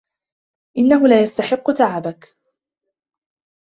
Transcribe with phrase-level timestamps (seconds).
[0.77, 2.37] انه لا يستحق تعبك.